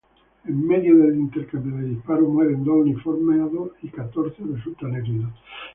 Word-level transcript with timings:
En 0.45 0.65
medio 0.67 0.97
del 0.97 1.15
intercambio 1.15 1.77
de 1.77 1.89
disparos, 1.91 2.27
mueren 2.27 2.63
dos 2.63 2.75
uniformados 2.77 3.73
y 3.83 3.89
catorce 3.89 4.41
resultan 4.43 4.95
heridos. 4.95 5.29